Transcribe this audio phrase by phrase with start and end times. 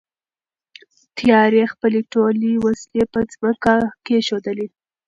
[1.17, 3.73] تیارې خپلې ټولې وسلې په ځمکه
[4.05, 4.67] کېښودلې.